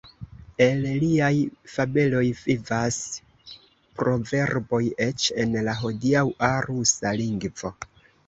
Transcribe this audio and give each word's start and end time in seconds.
El 0.65 0.79
liaj 1.01 1.33
fabeloj 1.73 2.23
vivas 2.39 2.97
proverboj 3.99 4.81
eĉ 5.07 5.27
en 5.45 5.53
la 5.69 5.75
hodiaŭa 5.83 6.51
rusa 6.69 7.13
lingvo. 7.23 7.73